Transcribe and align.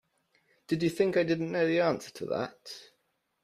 Did 0.65 0.81
you 0.81 0.89
think 0.89 1.15
I 1.15 1.21
didn’t 1.21 1.51
know 1.51 1.67
the 1.67 1.81
answer 1.81 2.09
to 2.09 2.25
that? 2.25 2.89